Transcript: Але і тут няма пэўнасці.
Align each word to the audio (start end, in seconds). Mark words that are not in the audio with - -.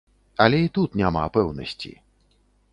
Але 0.45 0.61
і 0.67 0.71
тут 0.77 0.97
няма 1.03 1.23
пэўнасці. 1.37 1.95